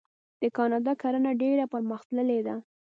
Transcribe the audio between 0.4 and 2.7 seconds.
د کاناډا کرنه ډیره پرمختللې ده.